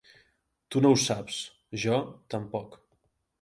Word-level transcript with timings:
Tu 0.75 0.79
no 0.85 0.91
ho 0.93 0.97
saps; 1.01 1.37
jo, 1.85 2.01
tampoc. 2.37 2.81